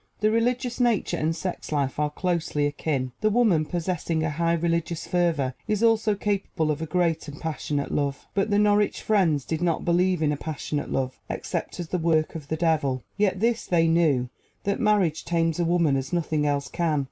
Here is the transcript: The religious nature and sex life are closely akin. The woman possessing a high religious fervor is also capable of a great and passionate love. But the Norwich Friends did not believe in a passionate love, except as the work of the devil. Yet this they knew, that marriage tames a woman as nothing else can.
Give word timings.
The 0.21 0.31
religious 0.31 0.79
nature 0.79 1.15
and 1.17 1.35
sex 1.35 1.71
life 1.71 1.99
are 1.99 2.09
closely 2.09 2.65
akin. 2.65 3.11
The 3.21 3.29
woman 3.29 3.65
possessing 3.65 4.23
a 4.23 4.31
high 4.31 4.53
religious 4.55 5.05
fervor 5.05 5.53
is 5.67 5.83
also 5.83 6.15
capable 6.15 6.71
of 6.71 6.81
a 6.81 6.87
great 6.87 7.27
and 7.27 7.39
passionate 7.39 7.91
love. 7.91 8.25
But 8.33 8.49
the 8.49 8.57
Norwich 8.57 9.03
Friends 9.03 9.45
did 9.45 9.61
not 9.61 9.85
believe 9.85 10.23
in 10.23 10.31
a 10.31 10.37
passionate 10.37 10.89
love, 10.91 11.19
except 11.29 11.79
as 11.79 11.89
the 11.89 11.99
work 11.99 12.33
of 12.33 12.47
the 12.47 12.57
devil. 12.57 13.03
Yet 13.15 13.41
this 13.41 13.67
they 13.67 13.87
knew, 13.87 14.31
that 14.63 14.79
marriage 14.79 15.23
tames 15.23 15.59
a 15.59 15.65
woman 15.65 15.95
as 15.95 16.11
nothing 16.11 16.47
else 16.47 16.67
can. 16.67 16.99